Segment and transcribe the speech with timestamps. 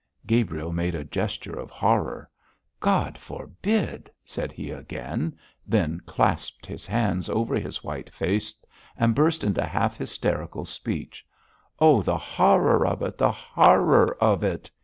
[0.25, 2.27] Gabriel made a gesture of horror.
[2.79, 8.55] 'God forbid!' said he again, then clasped his hands over his white face
[8.97, 11.23] and burst into half hysterical speech.
[11.79, 14.71] 'Oh, the horror of it, the horror of it!'